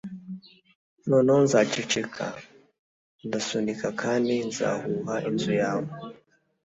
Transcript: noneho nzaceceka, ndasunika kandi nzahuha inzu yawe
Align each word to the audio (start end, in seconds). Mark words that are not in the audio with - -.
noneho 1.09 1.39
nzaceceka, 1.45 2.25
ndasunika 3.25 3.87
kandi 4.01 4.33
nzahuha 4.49 5.15
inzu 5.29 5.51
yawe 5.61 5.89